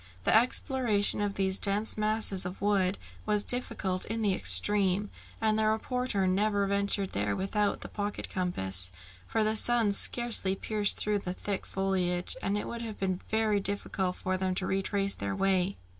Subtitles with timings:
[0.23, 5.67] The exploration of these dense masses of wood was difficult in the extreme, and the
[5.67, 8.89] reporter never ventured there without the pocket compass,
[9.27, 13.59] for the sun scarcely pierced through the thick foliage, and it would have been very
[13.59, 15.77] difficult for them to retrace their way.